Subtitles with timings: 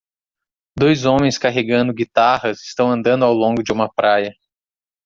[0.75, 4.33] Dois homens carregando guitarras estão andando ao longo de uma praia